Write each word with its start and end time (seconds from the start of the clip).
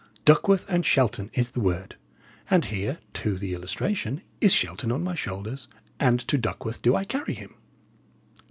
'Duckworth 0.25 0.65
and 0.67 0.83
Shelton' 0.83 1.29
is 1.35 1.51
the 1.51 1.59
word; 1.59 1.95
and 2.49 2.65
here, 2.65 2.97
to 3.13 3.37
the 3.37 3.53
illustration, 3.53 4.23
is 4.39 4.51
Shelton 4.51 4.91
on 4.91 5.03
my 5.03 5.13
shoulders, 5.13 5.67
and 5.99 6.19
to 6.21 6.39
Duckworth 6.39 6.81
do 6.81 6.95
I 6.95 7.03
carry 7.05 7.35
him." 7.35 7.53